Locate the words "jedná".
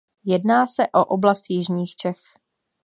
0.25-0.67